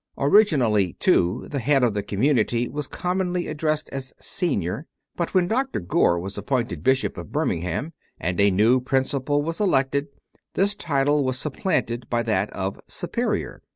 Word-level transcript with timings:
Originally, 0.17 0.93
too, 0.93 1.45
the 1.51 1.59
head 1.59 1.83
of 1.83 1.93
the 1.93 2.01
community 2.01 2.67
was 2.67 2.87
commonly 2.87 3.45
addressed 3.45 3.87
as 3.89 4.15
"Senior," 4.19 4.87
but 5.15 5.35
when 5.35 5.47
Dr. 5.47 5.79
Gore 5.79 6.17
was 6.19 6.39
appointed 6.39 6.81
Bishop 6.81 7.17
of 7.19 7.31
Birmingham 7.31 7.93
and 8.19 8.39
a 8.41 8.49
new 8.49 8.79
principal 8.81 9.43
was 9.43 9.59
elected, 9.59 10.07
this 10.55 10.73
title 10.73 11.23
was 11.23 11.37
supplanted 11.37 12.09
by 12.09 12.23
that 12.23 12.49
of 12.51 12.79
"Superior." 12.87 13.61